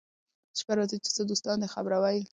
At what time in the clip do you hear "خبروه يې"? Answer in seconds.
1.75-2.21